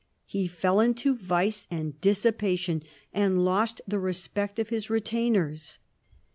[0.25, 2.81] He f<>ll into vice and dissipation,
[3.13, 5.77] and lost the respect of liis retainers.